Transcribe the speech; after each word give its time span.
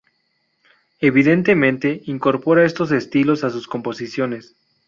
Evidentemente, 0.99 2.01
incorpora 2.05 2.65
estos 2.65 2.91
estilos 2.91 3.43
a 3.43 3.51
sus 3.51 3.67
composiciones. 3.67 4.55